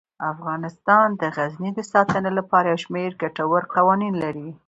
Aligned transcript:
افغانستان 0.31 1.07
د 1.21 1.23
غزني 1.35 1.71
د 1.75 1.79
ساتنې 1.91 2.31
لپاره 2.39 2.67
یو 2.71 2.79
شمیر 2.85 3.11
ګټور 3.21 3.61
قوانین 3.75 4.13
لري. 4.23 4.49